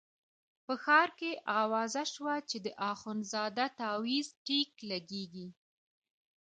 په 0.65 0.73
ښار 0.83 1.09
کې 1.19 1.31
اوازه 1.61 2.03
شوه 2.13 2.35
چې 2.49 2.57
د 2.65 2.67
اخندزاده 2.91 3.65
تاویز 3.79 4.27
ټیک 4.45 4.71
لګېږي. 4.91 5.47